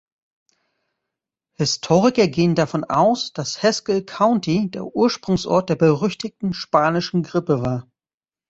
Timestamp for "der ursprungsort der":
4.71-5.75